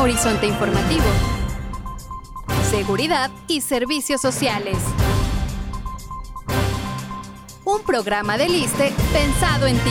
[0.00, 1.04] Horizonte Informativo.
[2.70, 4.76] Seguridad y servicios sociales.
[7.64, 9.90] Un programa de Liste pensado en ti.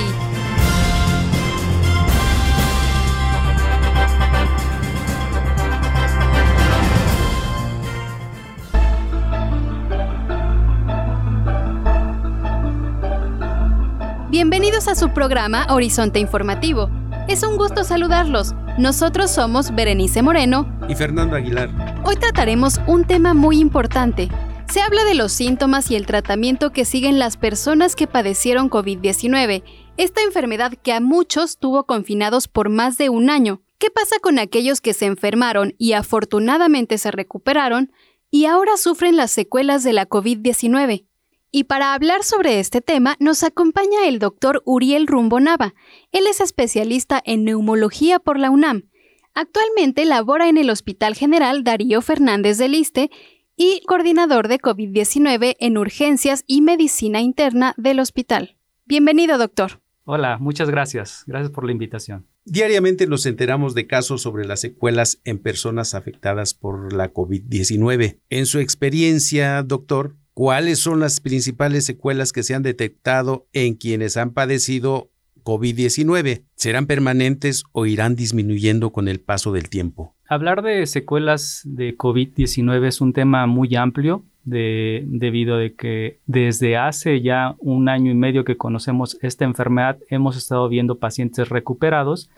[14.29, 16.89] Bienvenidos a su programa Horizonte Informativo.
[17.27, 18.55] Es un gusto saludarlos.
[18.77, 21.71] Nosotros somos Berenice Moreno y Fernando Aguilar.
[22.05, 24.29] Hoy trataremos un tema muy importante.
[24.71, 29.63] Se habla de los síntomas y el tratamiento que siguen las personas que padecieron COVID-19,
[29.97, 33.63] esta enfermedad que a muchos tuvo confinados por más de un año.
[33.79, 37.91] ¿Qué pasa con aquellos que se enfermaron y afortunadamente se recuperaron
[38.29, 41.07] y ahora sufren las secuelas de la COVID-19?
[41.51, 45.73] Y para hablar sobre este tema nos acompaña el doctor Uriel Rumbo Nava.
[46.11, 48.89] Él es especialista en neumología por la UNAM.
[49.33, 53.11] Actualmente labora en el Hospital General Darío Fernández de Liste
[53.55, 58.57] y coordinador de COVID-19 en urgencias y medicina interna del hospital.
[58.85, 59.81] Bienvenido, doctor.
[60.05, 61.23] Hola, muchas gracias.
[61.27, 62.27] Gracias por la invitación.
[62.45, 68.19] Diariamente nos enteramos de casos sobre las secuelas en personas afectadas por la COVID-19.
[68.29, 74.17] En su experiencia, doctor, ¿Cuáles son las principales secuelas que se han detectado en quienes
[74.17, 75.09] han padecido
[75.43, 76.43] COVID-19?
[76.53, 80.13] ¿Serán permanentes o irán disminuyendo con el paso del tiempo?
[80.29, 87.19] Hablar de secuelas de COVID-19 es un tema muy amplio debido a que desde hace
[87.23, 92.29] ya un año y medio que conocemos esta enfermedad hemos estado viendo pacientes recuperados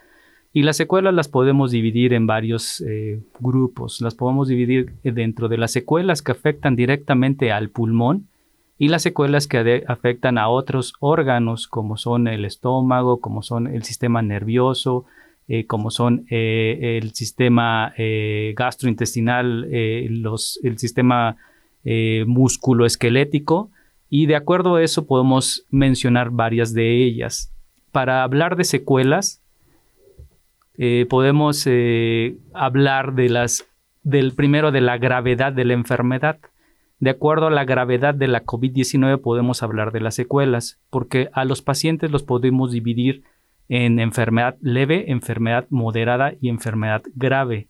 [0.52, 4.02] y las secuelas las podemos dividir en varios eh, grupos.
[4.02, 8.28] Las podemos dividir dentro de las secuelas que afectan directamente al pulmón
[8.78, 13.83] y las secuelas que afectan a otros órganos como son el estómago, como son el
[13.83, 15.06] sistema nervioso,
[15.47, 17.94] eh, como son eh, el sistema
[18.56, 19.67] gastrointestinal,
[20.22, 21.38] los, el sistema
[21.84, 23.69] musculoesquelético
[24.09, 27.53] y de acuerdo a eso podemos mencionar varias de ellas.
[27.91, 29.38] Para hablar de secuelas,
[30.81, 33.67] eh, podemos eh, hablar de las,
[34.03, 36.40] del primero de la gravedad de la enfermedad.
[37.00, 41.44] De acuerdo a la gravedad de la COVID-19 podemos hablar de las secuelas, porque a
[41.44, 43.23] los pacientes los podemos dividir
[43.68, 47.68] en enfermedad leve, enfermedad moderada y enfermedad grave.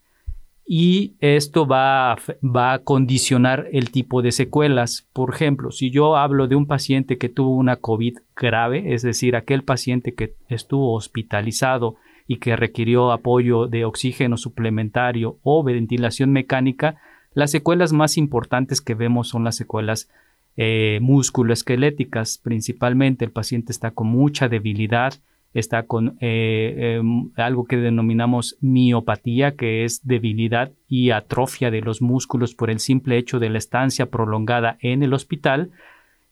[0.68, 5.09] Y esto va va a condicionar el tipo de secuelas.
[5.14, 9.36] Por ejemplo, si yo hablo de un paciente que tuvo una COVID grave, es decir,
[9.36, 11.96] aquel paciente que estuvo hospitalizado
[12.30, 17.02] y que requirió apoyo de oxígeno suplementario o ventilación mecánica,
[17.34, 20.12] las secuelas más importantes que vemos son las secuelas
[20.56, 22.38] eh, musculoesqueléticas.
[22.38, 25.16] Principalmente el paciente está con mucha debilidad,
[25.56, 32.00] está con eh, em, algo que denominamos miopatía, que es debilidad y atrofia de los
[32.00, 35.72] músculos por el simple hecho de la estancia prolongada en el hospital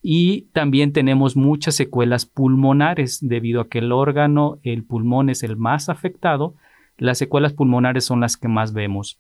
[0.02, 5.58] y también tenemos muchas secuelas pulmonares debido a que el órgano, el pulmón es el
[5.58, 6.56] más afectado.
[6.98, 9.20] Las secuelas pulmonares son las que más vemos.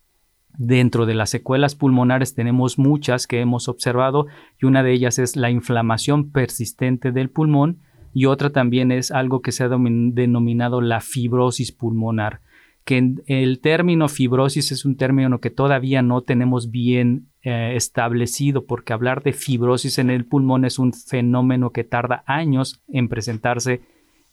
[0.57, 4.27] Dentro de las secuelas pulmonares tenemos muchas que hemos observado
[4.61, 7.79] y una de ellas es la inflamación persistente del pulmón
[8.13, 12.41] y otra también es algo que se ha denominado la fibrosis pulmonar
[12.87, 18.93] que el término fibrosis es un término que todavía no tenemos bien eh, establecido porque
[18.93, 23.81] hablar de fibrosis en el pulmón es un fenómeno que tarda años en presentarse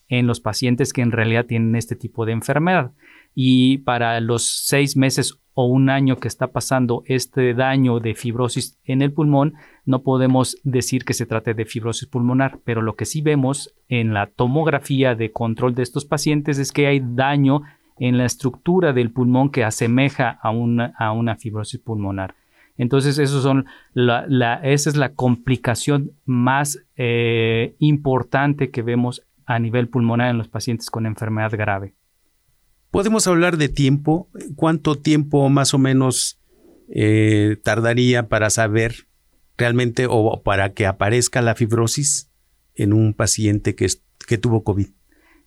[0.09, 2.93] en los pacientes que en realidad tienen este tipo de enfermedad.
[3.35, 8.79] Y para los seis meses o un año que está pasando este daño de fibrosis
[8.85, 9.55] en el pulmón,
[9.85, 14.15] no podemos decir que se trate de fibrosis pulmonar, pero lo que sí vemos en
[14.15, 17.63] la tomografía de control de estos pacientes es que hay daño
[17.99, 22.35] en la estructura del pulmón que asemeja a una, a una fibrosis pulmonar.
[22.77, 29.89] Entonces, esos son la, esa es la complicación más eh, importante que vemos a nivel
[29.89, 31.95] pulmonar en los pacientes con enfermedad grave.
[32.91, 34.29] ¿Podemos hablar de tiempo?
[34.57, 36.41] ¿Cuánto tiempo más o menos
[36.89, 39.09] eh, tardaría para saber
[39.57, 42.31] realmente o para que aparezca la fibrosis
[42.75, 43.87] en un paciente que,
[44.27, 44.89] que tuvo COVID?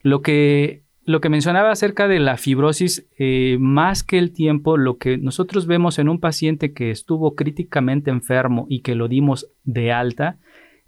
[0.01, 4.97] Lo que lo que mencionaba acerca de la fibrosis, eh, más que el tiempo, lo
[4.97, 9.93] que nosotros vemos en un paciente que estuvo críticamente enfermo y que lo dimos de
[9.93, 10.37] alta,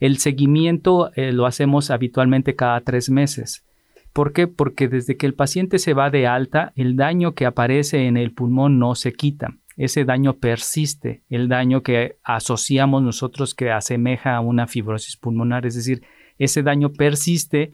[0.01, 3.65] el seguimiento eh, lo hacemos habitualmente cada tres meses.
[4.11, 4.47] ¿Por qué?
[4.47, 8.33] Porque desde que el paciente se va de alta, el daño que aparece en el
[8.33, 9.55] pulmón no se quita.
[9.77, 15.75] Ese daño persiste, el daño que asociamos nosotros que asemeja a una fibrosis pulmonar, es
[15.75, 16.03] decir,
[16.37, 17.71] ese daño persiste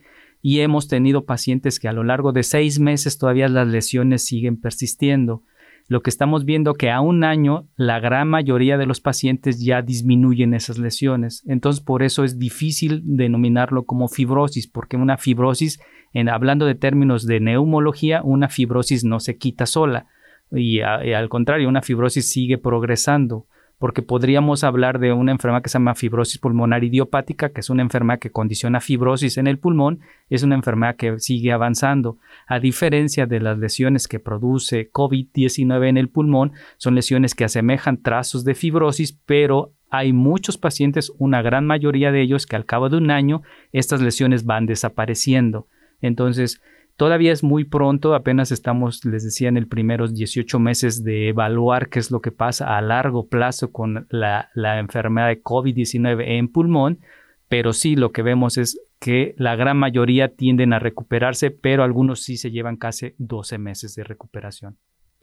[0.47, 4.62] y hemos tenido pacientes que a lo largo de seis meses todavía las lesiones siguen
[4.62, 5.42] persistiendo.
[5.88, 9.81] lo que estamos viendo que a un año la gran mayoría de los pacientes ya
[9.81, 11.44] disminuyen esas lesiones.
[11.47, 15.80] Entonces, por eso es difícil denominarlo como fibrosis, porque una fibrosis,
[16.13, 20.06] en, hablando de términos de neumología, una fibrosis no se quita sola
[20.51, 23.47] y al contrario, una fibrosis sigue progresando
[23.77, 27.81] porque podríamos hablar de una enfermedad que se llama fibrosis pulmonar idiopática, que es una
[27.81, 30.00] enfermedad que condiciona fibrosis en el pulmón,
[30.30, 32.18] es una enfermedad que sigue avanzando.
[32.48, 38.01] A diferencia de las lesiones que produce COVID-19 en el pulmón, son lesiones que asemejan
[38.01, 42.89] trazos de fibrosis, pero hay muchos pacientes, una gran mayoría de ellos, que al cabo
[42.89, 45.68] de un año estas lesiones van desapareciendo.
[46.01, 46.62] Entonces,
[46.97, 51.89] Todavía es muy pronto, apenas estamos, les decía, en el primeros 18 meses de evaluar
[51.89, 54.50] qué es lo que pasa a largo plazo con la,
[54.80, 57.00] enfermedad de COVID-19 en pulmón,
[57.50, 62.21] pero sí lo que vemos es que la gran mayoría tienden a recuperarse, pero algunos
[62.24, 64.77] sí se llevan casi 12 meses de recuperación.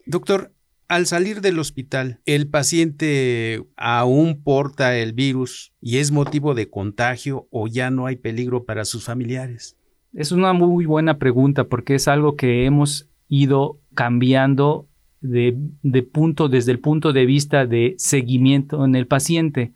[0.05, 0.53] Doctor,
[0.89, 7.49] al salir del hospital, ¿el paciente aún porta el virus y es motivo de contagio
[7.51, 9.79] o ya no hay peligro para sus familiares?
[10.13, 14.87] Es una muy buena pregunta porque es algo que hemos ido cambiando
[15.23, 15.57] de,
[16.13, 19.73] punto, desde el punto de vista de seguimiento en el paciente,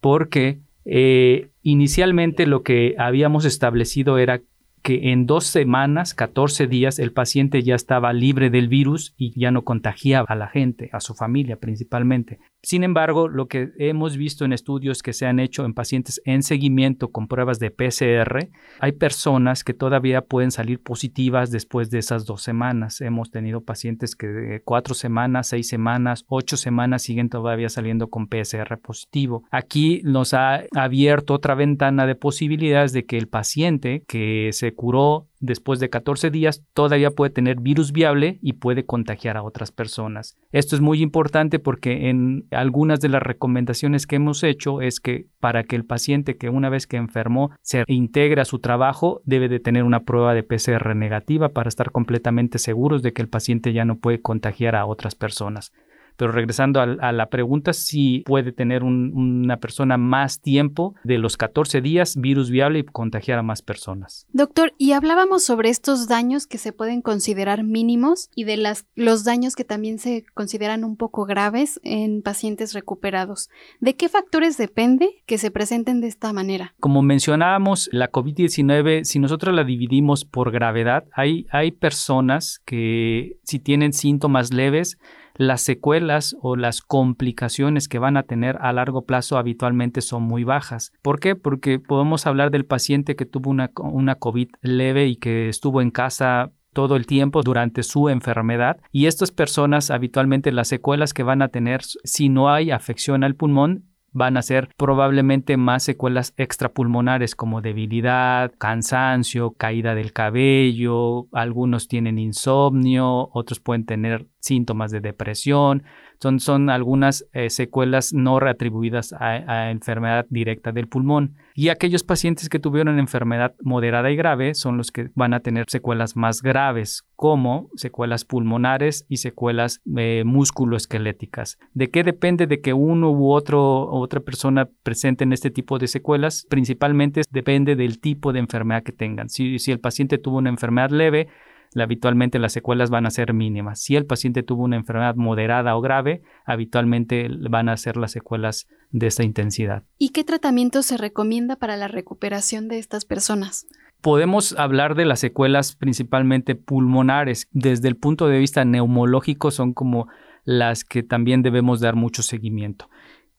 [0.00, 4.40] porque eh, inicialmente lo que habíamos establecido era
[4.82, 9.50] que en dos semanas, 14 días, el paciente ya estaba libre del virus y ya
[9.50, 12.38] no contagiaba a la gente, a su familia principalmente.
[12.62, 16.42] Sin embargo, lo que hemos visto en estudios que se han hecho en pacientes en
[16.42, 18.48] seguimiento con pruebas de PCR,
[18.80, 23.00] hay personas que todavía pueden salir positivas después de esas dos semanas.
[23.00, 28.26] Hemos tenido pacientes que de cuatro semanas, seis semanas, ocho semanas siguen todavía saliendo con
[28.26, 29.44] PCR positivo.
[29.52, 35.26] Aquí nos ha abierto otra ventana de posibilidades de que el paciente que se curó
[35.40, 40.36] después de 14 días todavía puede tener virus viable y puede contagiar a otras personas.
[40.52, 45.26] Esto es muy importante porque en algunas de las recomendaciones que hemos hecho es que
[45.40, 49.48] para que el paciente que una vez que enfermó se integre a su trabajo debe
[49.48, 53.72] de tener una prueba de PCR negativa para estar completamente seguros de que el paciente
[53.72, 55.72] ya no puede contagiar a otras personas.
[56.18, 61.80] Pero regresando a, la pregunta, si puede tener una persona más tiempo de los 14
[61.80, 64.26] días virus viable y contagiar a más personas.
[64.32, 69.22] Doctor, y hablábamos sobre estos daños que se pueden considerar mínimos y de las, los
[69.22, 73.48] daños que también se consideran un poco graves en pacientes recuperados.
[73.78, 76.74] ¿De qué factores depende que se presenten de esta manera?
[76.80, 83.60] Como mencionábamos, la COVID-19, si nosotros la dividimos por gravedad, hay, hay personas que si
[83.60, 84.98] tienen síntomas leves,
[85.38, 90.44] las secuelas o las complicaciones que van a tener a largo plazo habitualmente son muy
[90.44, 90.92] bajas.
[91.00, 91.36] ¿Por qué?
[91.36, 95.90] Porque podemos hablar del paciente que tuvo una, una COVID leve y que estuvo en
[95.90, 101.40] casa todo el tiempo durante su enfermedad y estas personas habitualmente las secuelas que van
[101.40, 107.34] a tener si no hay afección al pulmón van a ser probablemente más secuelas extrapulmonares
[107.34, 115.84] como debilidad, cansancio, caída del cabello, algunos tienen insomnio, otros pueden tener síntomas de depresión,
[116.20, 121.36] son, son algunas eh, secuelas no reatribuidas a, enfermedad directa del pulmón.
[121.54, 125.66] Y aquellos pacientes que tuvieron enfermedad moderada y grave son los que van a tener
[125.68, 131.58] secuelas más graves, como secuelas pulmonares y secuelas eh, musculoesqueléticas.
[131.74, 136.46] ¿De qué depende de que uno u otro, otra persona presenten este tipo de secuelas?
[136.48, 139.28] Principalmente depende del tipo de enfermedad que tengan.
[139.28, 141.28] Si, si el paciente tuvo una enfermedad leve,
[141.76, 143.80] habitualmente las secuelas van a ser mínimas.
[143.80, 148.68] Si el paciente tuvo una enfermedad moderada o grave, habitualmente van a ser las secuelas
[148.90, 149.84] de esta intensidad.
[149.98, 153.66] ¿Y qué tratamiento se recomienda para la recuperación de estas personas?
[154.00, 157.48] Podemos hablar de las secuelas principalmente pulmonares.
[157.50, 160.08] Desde el punto de vista neumológico son como
[160.44, 162.88] las que también debemos dar mucho seguimiento.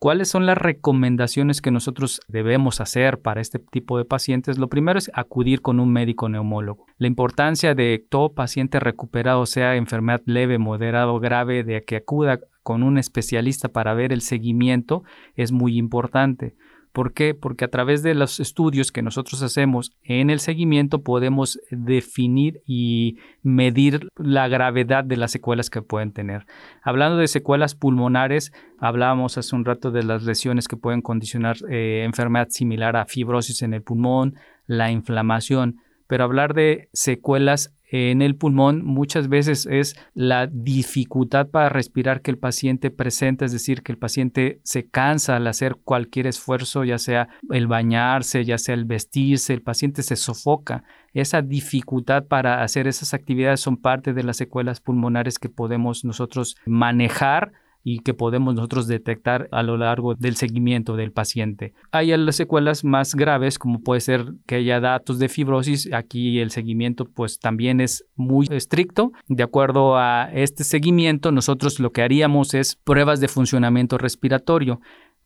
[0.01, 4.57] ¿Cuáles son las recomendaciones que nosotros debemos hacer para este tipo de pacientes?
[4.57, 6.85] Lo primero es acudir con un médico neumólogo.
[6.97, 12.39] La importancia de todo paciente recuperado, sea enfermedad leve, moderada o grave, de que acuda
[12.63, 15.03] con un especialista para ver el seguimiento
[15.35, 16.55] es muy importante.
[16.91, 17.35] ¿Por qué?
[17.35, 23.17] Porque a través de los estudios que nosotros hacemos en el seguimiento podemos definir y
[23.43, 26.45] medir la gravedad de las secuelas que pueden tener.
[26.81, 32.03] Hablando de secuelas pulmonares, hablábamos hace un rato de las lesiones que pueden condicionar eh,
[32.05, 35.77] enfermedad similar a fibrosis en el pulmón, la inflamación,
[36.07, 42.31] pero hablar de secuelas en el pulmón muchas veces es la dificultad para respirar que
[42.31, 46.99] el paciente presenta, es decir, que el paciente se cansa al hacer cualquier esfuerzo, ya
[46.99, 50.83] sea el bañarse, ya sea el vestirse, el paciente se sofoca.
[51.13, 56.55] Esa dificultad para hacer esas actividades son parte de las secuelas pulmonares que podemos nosotros
[56.65, 57.51] manejar
[57.83, 61.73] y que podemos nosotros detectar a lo largo del seguimiento del paciente.
[61.91, 65.91] Hay las secuelas más graves como puede ser que haya datos de fibrosis.
[65.93, 69.11] Aquí el seguimiento pues también es muy estricto.
[69.27, 74.79] De acuerdo a este seguimiento nosotros lo que haríamos es pruebas de funcionamiento respiratorio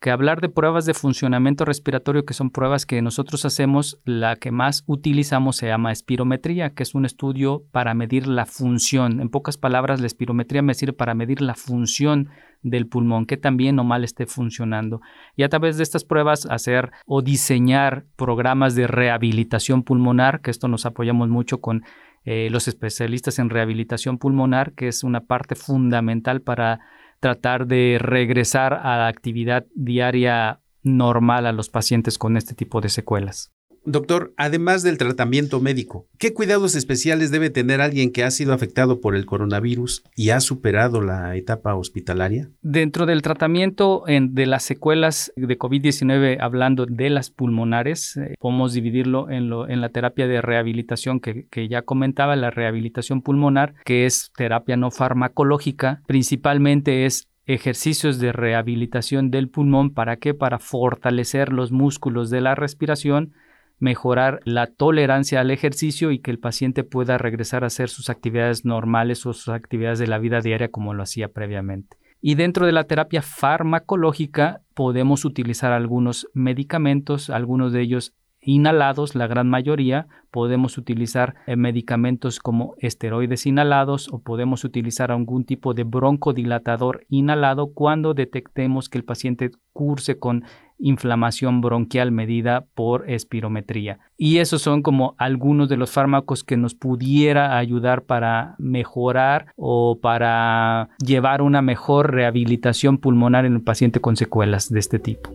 [0.04, 4.52] que hablar de pruebas de funcionamiento respiratorio, que son pruebas que nosotros hacemos, la que
[4.52, 9.22] más utilizamos se llama espirometría, que es un estudio para medir la función.
[9.22, 12.28] En pocas palabras, la espirometría me sirve para medir la función
[12.64, 15.00] del pulmón, que también o mal esté funcionando.
[15.38, 20.68] Y a través de estas pruebas hacer o diseñar programas de rehabilitación pulmonar, que esto
[20.68, 21.86] nos apoyamos mucho con
[22.26, 26.82] eh, los especialistas en rehabilitación pulmonar, que es una parte fundamental para
[27.24, 32.90] tratar de regresar a la actividad diaria normal a los pacientes con este tipo de
[32.90, 33.53] secuelas.
[33.86, 39.02] Doctor, además del tratamiento médico, ¿qué cuidados especiales debe tener alguien que ha sido afectado
[39.02, 42.50] por el coronavirus y ha superado la etapa hospitalaria?
[42.62, 49.30] Dentro del tratamiento de las secuelas de COVID-19, hablando de las pulmonares, eh, podemos dividirlo
[49.30, 54.78] en, la terapia de rehabilitación que, que ya comentaba, la rehabilitación pulmonar, que es terapia
[54.78, 59.94] no farmacológica, principalmente es ejercicios de rehabilitación del pulmón.
[59.94, 60.34] ¿Para qué?
[60.34, 63.34] Para fortalecer los músculos de la respiración
[63.80, 68.66] mejorar la tolerancia al ejercicio y que el paciente pueda regresar a hacer sus actividades
[68.66, 71.98] normales o sus actividades de la vida diaria como lo hacía previamente.
[72.22, 78.14] Y dentro de la terapia farmacológica podemos utilizar algunos medicamentos, algunos de ellos
[78.46, 80.08] inhalados, la gran mayoría.
[80.32, 87.74] Podemos utilizar eh, medicamentos como esteroides inhalados o podemos utilizar algún tipo de broncodilatador inhalado
[87.74, 90.44] cuando detectemos que el paciente curse con
[90.84, 94.00] inflamación bronquial medida por espirometría.
[94.18, 99.98] Y esos son como algunos de los fármacos que nos pudiera ayudar para mejorar o
[100.02, 105.32] para llevar una mejor rehabilitación pulmonar en el paciente con secuelas de este tipo.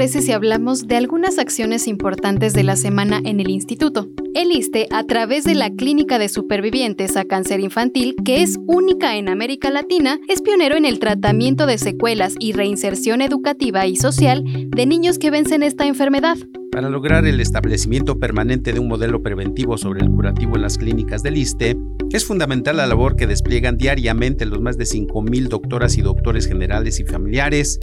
[0.00, 4.08] Parece si hablamos de algunas acciones importantes de la semana en el instituto?
[4.34, 9.16] El ISTE, a través de la Clínica de Supervivientes a Cáncer Infantil, que es única
[9.16, 14.42] en América Latina, es pionero en el tratamiento de secuelas y reinserción educativa y social
[14.46, 16.38] de niños que vencen esta enfermedad.
[16.72, 21.22] Para lograr el establecimiento permanente de un modelo preventivo sobre el curativo en las clínicas
[21.22, 21.76] del ISTE,
[22.10, 27.00] es fundamental la labor que despliegan diariamente los más de 5.000 doctoras y doctores generales
[27.00, 27.78] y familiares,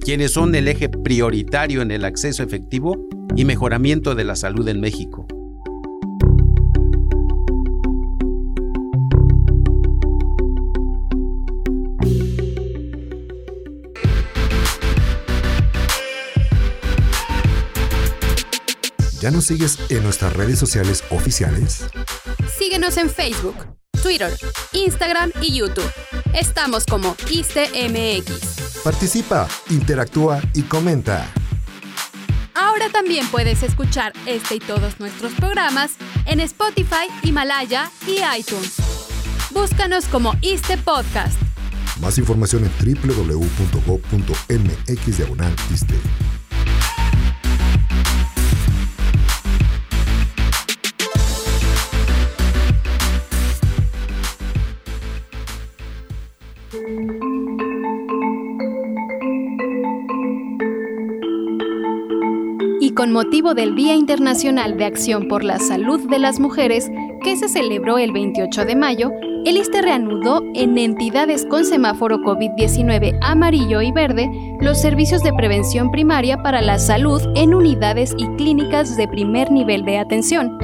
[0.00, 4.80] quienes son el eje prioritario en el acceso efectivo y mejoramiento de la salud en
[4.80, 5.26] México.
[19.20, 21.84] ¿Ya nos sigues en nuestras redes sociales oficiales?
[22.56, 23.56] Síguenos en Facebook,
[24.00, 24.32] Twitter,
[24.72, 25.90] Instagram y YouTube.
[26.32, 28.65] Estamos como ISTMX.
[28.86, 31.28] Participa, interactúa y comenta.
[32.54, 38.76] Ahora también puedes escuchar este y todos nuestros programas en Spotify, Himalaya y iTunes.
[39.50, 41.36] Búscanos como ISTE Podcast.
[42.00, 43.56] Más información en www.go.mx
[63.06, 66.90] con motivo del Día Internacional de Acción por la Salud de las Mujeres,
[67.22, 69.12] que se celebró el 28 de mayo,
[69.44, 74.28] el ISTE reanudó en entidades con semáforo COVID-19 amarillo y verde
[74.60, 79.84] los servicios de prevención primaria para la salud en unidades y clínicas de primer nivel
[79.84, 80.58] de atención.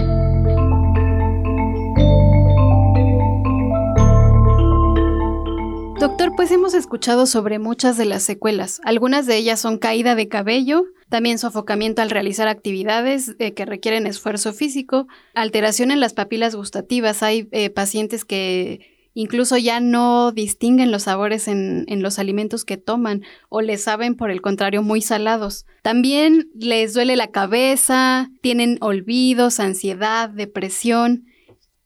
[6.00, 8.80] Doctor, pues hemos escuchado sobre muchas de las secuelas.
[8.82, 14.06] Algunas de ellas son caída de cabello, también sofocamiento al realizar actividades eh, que requieren
[14.06, 17.22] esfuerzo físico, alteración en las papilas gustativas.
[17.22, 22.78] Hay eh, pacientes que incluso ya no distinguen los sabores en, en, los alimentos que
[22.78, 25.66] toman o les saben, por el contrario, muy salados.
[25.82, 31.26] También les duele la cabeza, tienen olvidos, ansiedad, depresión.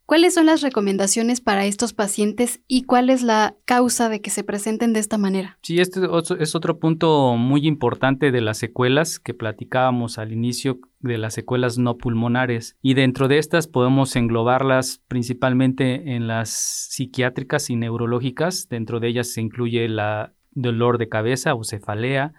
[0.06, 4.44] ¿Cuáles son las recomendaciones para estos pacientes y cuál es la causa de que se
[4.44, 5.58] presenten de esta manera?
[5.62, 6.00] Sí, este
[6.38, 11.76] es otro punto muy importante de las secuelas que platicábamos al inicio de las secuelas
[11.78, 18.68] no pulmonares y dentro de estas podemos englobarlas principalmente en las psiquiátricas y neurológicas.
[18.68, 22.32] Dentro de ellas se incluye la dolor de cabeza o cefalea,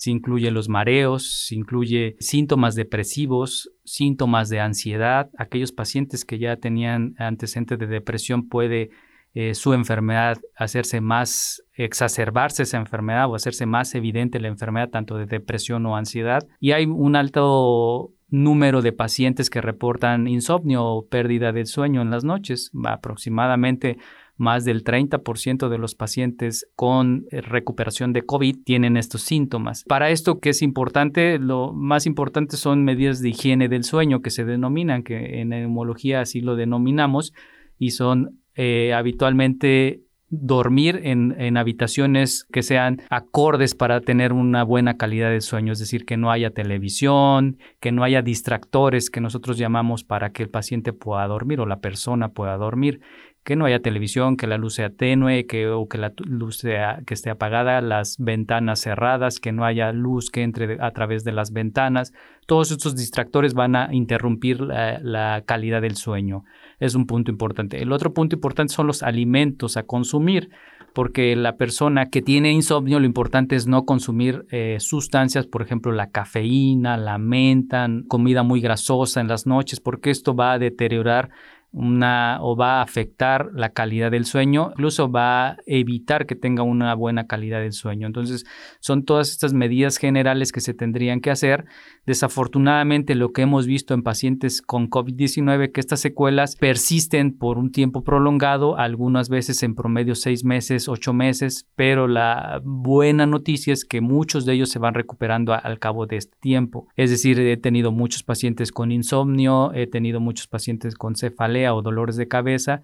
[0.00, 5.28] se incluye los mareos, se incluye síntomas depresivos, síntomas de ansiedad.
[5.36, 8.88] Aquellos pacientes que ya tenían antecedentes de depresión puede
[9.34, 15.18] eh, su enfermedad hacerse más, exacerbarse esa enfermedad o hacerse más evidente la enfermedad tanto
[15.18, 16.48] de depresión o ansiedad.
[16.60, 22.08] Y hay un alto número de pacientes que reportan insomnio o pérdida del sueño en
[22.08, 23.98] las noches, aproximadamente
[24.40, 29.84] más del 30% de los pacientes con eh, recuperación de COVID tienen estos síntomas.
[29.84, 31.38] Para esto, ¿qué es importante?
[31.38, 36.22] Lo más importante son medidas de higiene del sueño que se denominan, que en neumología
[36.22, 37.34] así lo denominamos,
[37.78, 45.30] y son eh, habitualmente dormir en, habitaciones que sean acordes para tener una buena calidad
[45.30, 50.04] de sueño, es decir, que no haya televisión, que no haya distractores que nosotros llamamos
[50.04, 53.00] para que el paciente pueda dormir o la persona pueda dormir
[53.44, 57.00] que no haya televisión, que la luz sea tenue, que, o que la luz sea,
[57.06, 61.32] que esté apagada, las ventanas cerradas, que no haya luz que entre a través de
[61.32, 62.12] las ventanas.
[62.46, 66.44] Todos estos distractores van a interrumpir la, calidad del sueño.
[66.80, 67.80] Es un punto importante.
[67.80, 70.50] El otro punto importante son los alimentos a consumir
[70.92, 75.92] porque la persona que tiene insomnio lo importante es no consumir eh, sustancias, por ejemplo
[75.92, 81.30] la cafeína, la menta, comida muy grasosa en las noches, porque esto va a deteriorar
[81.72, 86.62] una o va a afectar la calidad del sueño, incluso va a evitar que tenga
[86.62, 88.06] una buena calidad del sueño.
[88.06, 88.44] Entonces,
[88.80, 91.66] son todas estas medidas generales que se tendrían que hacer.
[92.06, 97.70] Desafortunadamente, lo que hemos visto en pacientes con COVID-19, que estas secuelas persisten por un
[97.70, 103.84] tiempo prolongado, algunas veces en promedio seis meses, ocho meses, pero la buena noticia es
[103.84, 106.88] que muchos de ellos se van recuperando al cabo de este tiempo.
[106.96, 111.82] Es decir, he tenido muchos pacientes con insomnio, he tenido muchos pacientes con cefalea, o
[111.82, 112.82] dolores de cabeza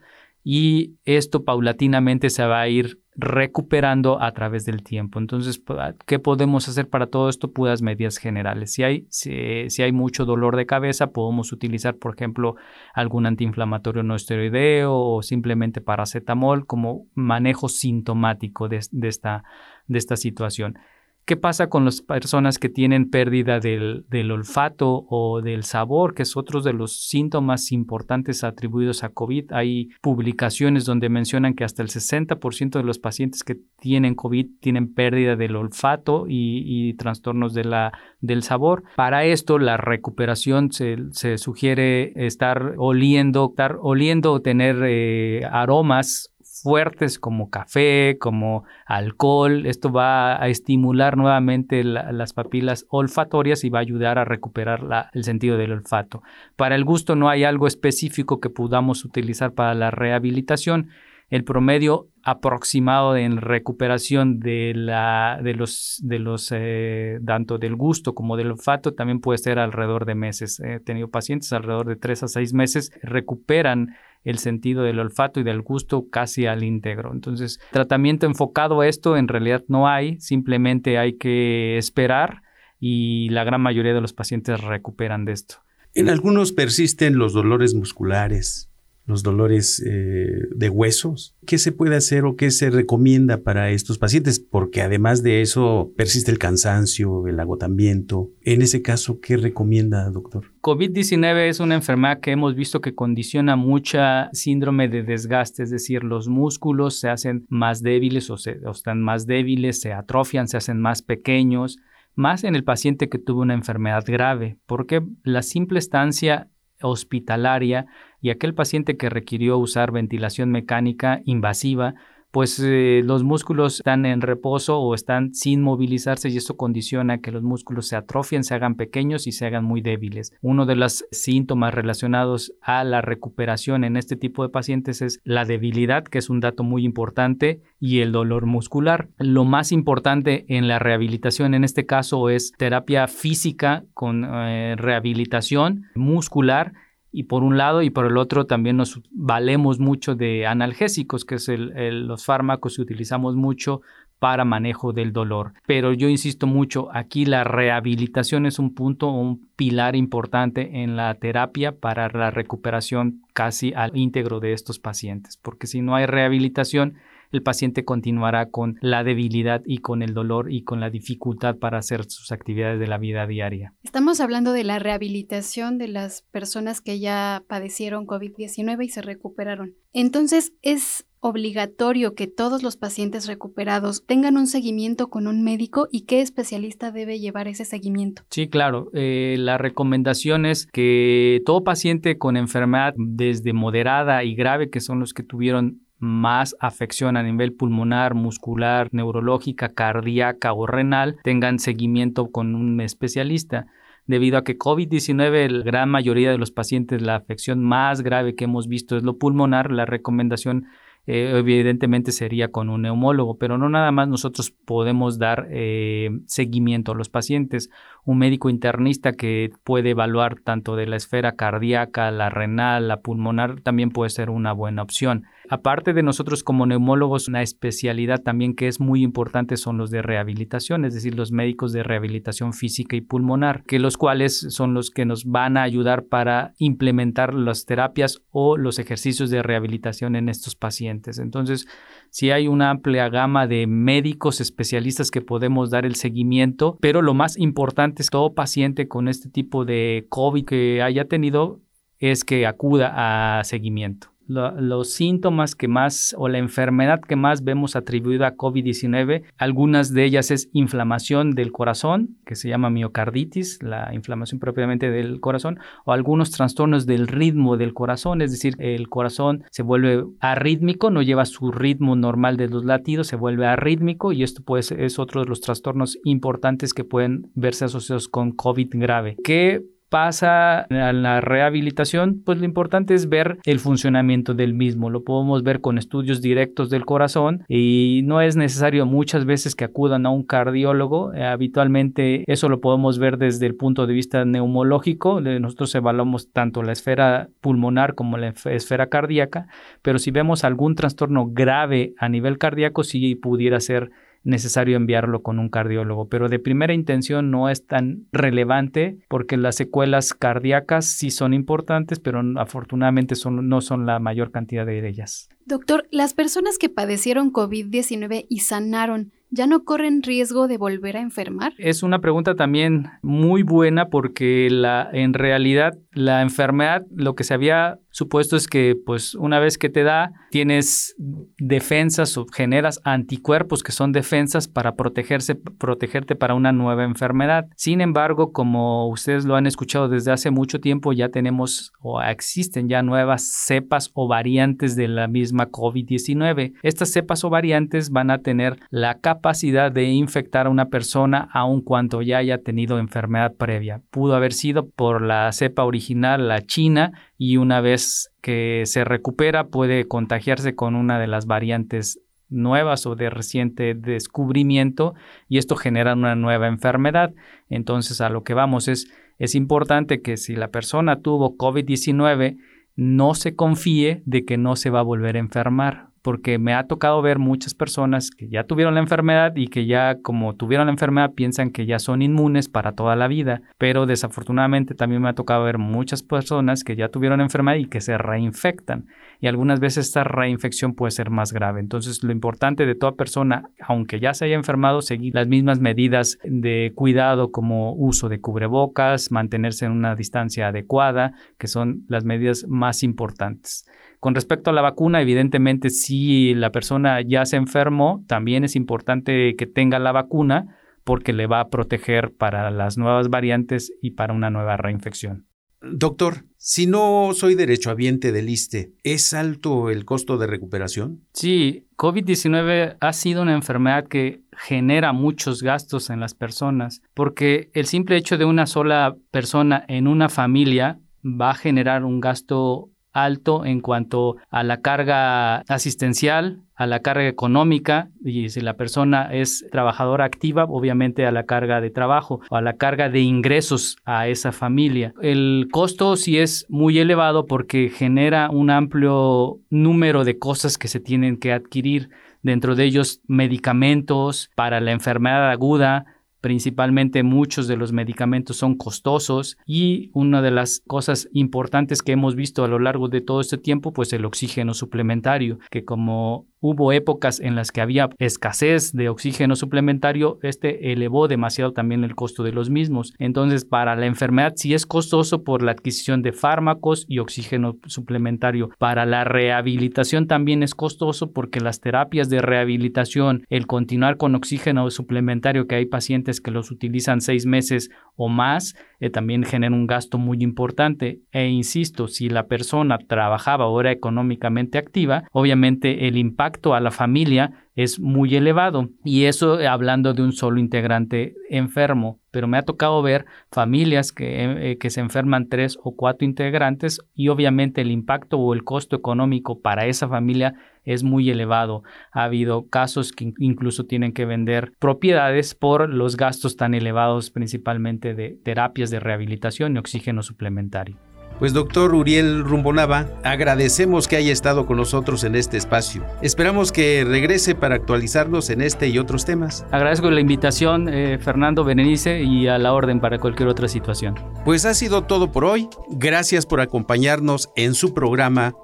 [0.48, 5.18] y esto paulatinamente se va a ir recuperando a través del tiempo.
[5.18, 5.60] Entonces,
[6.06, 7.50] ¿qué podemos hacer para todo esto?
[7.50, 8.72] Puras medidas generales.
[8.72, 12.54] Si hay, si, hay mucho dolor de cabeza, podemos utilizar, por ejemplo,
[12.94, 19.42] algún antiinflamatorio no esteroideo o simplemente paracetamol como manejo sintomático de, esta,
[19.88, 20.78] de esta situación.
[21.26, 26.36] ¿Qué pasa con las personas que tienen pérdida del, olfato o del sabor, que es
[26.36, 29.50] otro de los síntomas importantes atribuidos a COVID?
[29.50, 34.94] Hay publicaciones donde mencionan que hasta el 60% de los pacientes que tienen COVID tienen
[34.94, 38.84] pérdida del olfato y, trastornos de del sabor.
[38.94, 46.35] Para esto, la recuperación se, sugiere estar oliendo, estar oliendo o tener eh, aromas
[46.66, 49.66] fuertes como café, como alcohol.
[49.66, 55.22] Esto va a estimular nuevamente las papilas olfatorias y va a ayudar a recuperar el
[55.22, 56.24] sentido del olfato.
[56.56, 60.88] Para el gusto no hay algo específico que podamos utilizar para la rehabilitación.
[61.28, 68.14] El promedio aproximado en recuperación de, la, de los, de los eh, tanto del gusto
[68.14, 70.60] como del olfato también puede ser alrededor de meses.
[70.60, 75.44] He tenido pacientes alrededor de tres a seis meses recuperan el sentido del olfato y
[75.44, 77.12] del gusto casi al íntegro.
[77.12, 82.42] Entonces, tratamiento enfocado a esto en realidad no hay, simplemente hay que esperar
[82.78, 85.56] y la gran mayoría de los pacientes recuperan de esto.
[85.94, 88.70] En algunos persisten los dolores musculares,
[89.06, 91.36] los dolores eh, de huesos.
[91.46, 94.40] ¿Qué se puede hacer o qué se recomienda para estos pacientes?
[94.40, 98.30] Porque además de eso persiste el cansancio, el agotamiento.
[98.42, 100.52] En ese caso, ¿qué recomienda, doctor?
[100.60, 106.02] COVID-19 es una enfermedad que hemos visto que condiciona mucha síndrome de desgaste, es decir,
[106.02, 110.80] los músculos se hacen más débiles o, se, están más débiles, se atrofian, se hacen
[110.80, 111.78] más pequeños
[112.16, 116.48] más en el paciente que tuvo una enfermedad grave, porque la simple estancia
[116.82, 117.86] hospitalaria
[118.20, 121.94] y aquel paciente que requirió usar ventilación mecánica invasiva,
[122.36, 127.32] pues eh, los músculos están en reposo o están sin movilizarse y eso condiciona que
[127.32, 130.34] los músculos se atrofien, se hagan pequeños y se hagan muy débiles.
[130.42, 135.46] Uno de los síntomas relacionados a la recuperación en este tipo de pacientes es la
[135.46, 139.08] debilidad, que es un dato muy importante, y el dolor muscular.
[139.16, 145.86] Lo más importante en la rehabilitación en este caso es terapia física con eh, rehabilitación
[145.94, 146.74] muscular
[147.16, 151.36] y por un lado y por el otro también nos valemos mucho de analgésicos, que
[151.36, 153.80] es los fármacos que utilizamos mucho
[154.18, 155.54] para manejo del dolor.
[155.66, 161.14] Pero yo insisto mucho, aquí la rehabilitación es un punto, un pilar importante en la
[161.14, 166.96] terapia para la recuperación casi al íntegro de estos pacientes, porque si no hay rehabilitación,
[167.32, 171.78] el paciente continuará con la debilidad y con el dolor y con la dificultad para
[171.78, 173.74] hacer sus actividades de la vida diaria.
[173.82, 179.74] Estamos hablando de la rehabilitación de las personas que ya padecieron COVID-19 y se recuperaron.
[179.92, 186.02] Entonces, es obligatorio que todos los pacientes recuperados tengan un seguimiento con un médico y
[186.02, 188.22] qué especialista debe llevar ese seguimiento.
[188.30, 188.90] Sí, claro.
[188.92, 195.00] Eh, la recomendación es que todo paciente con enfermedad desde moderada y grave, que son
[195.00, 202.30] los que tuvieron más afección a nivel pulmonar, muscular, neurológica, cardíaca o renal tengan seguimiento
[202.30, 203.66] con un especialista.
[204.06, 208.44] Debido a que COVID-19, la gran mayoría de los pacientes, la afección más grave que
[208.44, 210.66] hemos visto es lo pulmonar, la recomendación
[211.08, 216.92] eh, evidentemente sería con un neumólogo, pero no nada más nosotros podemos dar eh, seguimiento
[216.92, 217.70] a los pacientes.
[218.04, 223.60] Un médico internista que puede evaluar tanto de la esfera cardíaca, la renal, la pulmonar,
[223.60, 225.26] también puede ser una buena opción.
[225.48, 230.02] Aparte de nosotros como neumólogos, una especialidad también que es muy importante son los de
[230.02, 234.90] rehabilitación, es decir, los médicos de rehabilitación física y pulmonar, que los cuales son los
[234.90, 240.28] que nos van a ayudar para implementar las terapias o los ejercicios de rehabilitación en
[240.28, 241.18] estos pacientes.
[241.18, 241.66] Entonces,
[242.10, 247.14] si hay una amplia gama de médicos especialistas que podemos dar el seguimiento, pero lo
[247.14, 251.60] más importante es todo paciente con este tipo de COVID que haya tenido
[251.98, 257.76] es que acuda a seguimiento los síntomas que más o la enfermedad que más vemos
[257.76, 263.94] atribuida a COVID-19, algunas de ellas es inflamación del corazón, que se llama miocarditis, la
[263.94, 269.44] inflamación propiamente del corazón, o algunos trastornos del ritmo del corazón, es decir, el corazón
[269.50, 274.22] se vuelve arrítmico, no lleva su ritmo normal de los latidos, se vuelve arrítmico y
[274.22, 279.16] esto pues es otro de los trastornos importantes que pueden verse asociados con COVID grave.
[279.22, 284.90] ¿Qué pasa a la rehabilitación, pues lo importante es ver el funcionamiento del mismo.
[284.90, 289.64] Lo podemos ver con estudios directos del corazón y no es necesario muchas veces que
[289.64, 291.14] acudan a un cardiólogo.
[291.14, 295.20] Eh, habitualmente eso lo podemos ver desde el punto de vista neumológico.
[295.20, 299.46] Nosotros evaluamos tanto la esfera pulmonar como la esfera cardíaca,
[299.82, 303.90] pero si vemos algún trastorno grave a nivel cardíaco, sí pudiera ser
[304.26, 309.56] necesario enviarlo con un cardiólogo, pero de primera intención no es tan relevante porque las
[309.56, 315.28] secuelas cardíacas sí son importantes, pero afortunadamente son, no son la mayor cantidad de ellas.
[315.46, 321.00] Doctor, las personas que padecieron COVID-19 y sanaron, ¿ya no corren riesgo de volver a
[321.00, 321.52] enfermar?
[321.58, 327.34] Es una pregunta también muy buena porque la, en realidad la enfermedad, lo que se
[327.34, 330.94] había supuesto es que pues una vez que te da, tienes
[331.38, 337.46] defensas o generas anticuerpos que son defensas para protegerse, protegerte para una nueva enfermedad.
[337.56, 342.68] Sin embargo, como ustedes lo han escuchado desde hace mucho tiempo, ya tenemos o existen
[342.68, 346.54] ya nuevas cepas o variantes de la misma COVID-19.
[346.62, 351.60] Estas cepas o variantes van a tener la capacidad de infectar a una persona aun
[351.60, 353.82] cuando ya haya tenido enfermedad previa.
[353.90, 359.48] Pudo haber sido por la cepa original, la china, y una vez que se recupera
[359.48, 364.94] puede contagiarse con una de las variantes nuevas o de reciente descubrimiento
[365.28, 367.14] y esto genera una nueva enfermedad.
[367.48, 372.36] Entonces a lo que vamos es, es importante que si la persona tuvo COVID-19
[372.76, 376.68] no se confíe de que no se va a volver a enfermar porque me ha
[376.68, 380.72] tocado ver muchas personas que ya tuvieron la enfermedad y que ya como tuvieron la
[380.72, 385.14] enfermedad piensan que ya son inmunes para toda la vida, pero desafortunadamente también me ha
[385.14, 388.86] tocado ver muchas personas que ya tuvieron la enfermedad y que se reinfectan
[389.20, 391.58] y algunas veces esta reinfección puede ser más grave.
[391.58, 396.18] Entonces lo importante de toda persona, aunque ya se haya enfermado, seguir las mismas medidas
[396.22, 402.46] de cuidado como uso de cubrebocas, mantenerse en una distancia adecuada, que son las medidas
[402.48, 403.66] más importantes.
[404.00, 409.34] Con respecto a la vacuna, evidentemente si la persona ya se enfermó, también es importante
[409.36, 414.14] que tenga la vacuna porque le va a proteger para las nuevas variantes y para
[414.14, 415.26] una nueva reinfección.
[415.60, 421.02] Doctor, si no soy derechohabiente del ISTE, ¿es alto el costo de recuperación?
[421.12, 427.66] Sí, COVID-19 ha sido una enfermedad que genera muchos gastos en las personas, porque el
[427.66, 432.70] simple hecho de una sola persona en una familia va a generar un gasto
[433.04, 439.10] alto en cuanto a la carga asistencial, a la carga económica y si la persona
[439.12, 443.76] es trabajadora activa, obviamente a la carga de trabajo o a la carga de ingresos
[443.84, 444.94] a esa familia.
[445.02, 450.80] El costo sí es muy elevado porque genera un amplio número de cosas que se
[450.80, 451.90] tienen que adquirir
[452.22, 455.84] dentro de ellos medicamentos para la enfermedad aguda,
[456.26, 462.16] Principalmente muchos de los medicamentos son costosos y una de las cosas importantes que hemos
[462.16, 466.72] visto a lo largo de todo este tiempo, pues el oxígeno suplementario, que como Hubo
[466.72, 472.22] épocas en las que había escasez de oxígeno suplementario, este elevó demasiado también el costo
[472.22, 472.92] de los mismos.
[472.98, 478.50] Entonces, para la enfermedad sí es costoso por la adquisición de fármacos y oxígeno suplementario.
[478.58, 484.70] Para la rehabilitación también es costoso porque las terapias de rehabilitación, el continuar con oxígeno
[484.70, 489.66] suplementario, que hay pacientes que los utilizan seis meses o más, eh, también genera un
[489.66, 491.00] gasto muy importante.
[491.12, 496.70] E insisto, si la persona trabajaba o era económicamente activa, obviamente el impacto a la
[496.70, 498.68] familia es muy elevado.
[498.84, 501.98] Y eso eh, hablando de un solo integrante enfermo.
[502.10, 506.80] Pero me ha tocado ver familias que, eh, que, se enferman tres o cuatro integrantes
[506.94, 511.62] y obviamente el impacto o el costo económico para esa familia es muy elevado.
[511.92, 517.94] Ha habido casos que incluso tienen que vender propiedades por los gastos tan elevados principalmente
[517.94, 520.76] de terapias de rehabilitación y oxígeno suplementario.
[521.18, 525.82] Pues doctor Uriel Rumbonava, agradecemos que haya estado con nosotros en este espacio.
[526.02, 529.46] Esperamos que regrese para actualizarnos en este y otros temas.
[529.50, 533.94] Agradezco la invitación, eh, Fernando Berenice, y a la orden para cualquier otra situación.
[534.24, 535.48] Pues ha sido todo por hoy.
[535.70, 538.34] Gracias por acompañarnos en su programa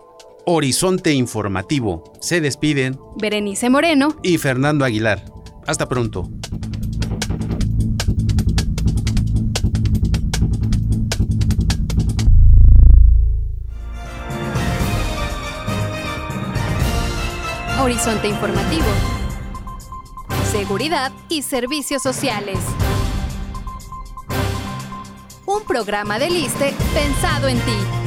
[0.47, 2.13] Horizonte Informativo.
[2.21, 5.25] Se despiden Berenice Moreno y Fernando Aguilar.
[5.67, 6.29] Hasta pronto.
[17.83, 18.87] Horizonte Informativo.
[20.53, 22.59] Seguridad y servicios sociales.
[25.47, 28.02] Un programa de Liste pensado en ti.